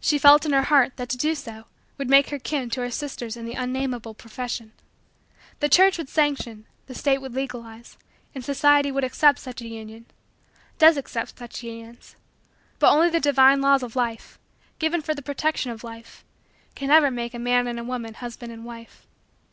[0.00, 1.66] She felt in her heart that to do so
[1.96, 4.72] would make her kin to her sisters in the unnamable profession.
[5.60, 7.96] The church would sanction, the state would legalize,
[8.34, 10.06] and society would accept such a union
[10.78, 12.16] does accept such unions
[12.80, 14.36] but only the divine laws of Life,
[14.80, 16.24] given for the protection of Life,
[16.74, 19.06] can ever make a man and a woman husband and wife.